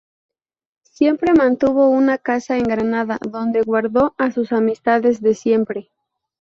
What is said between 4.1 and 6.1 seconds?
a sus amistades de siempre.